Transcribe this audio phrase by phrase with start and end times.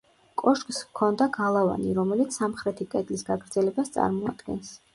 [0.41, 4.77] კოშკს ჰქონდა გალავანი, რომელიც სამხრეთი კედლის გაგრძელებას წარმოადგენს.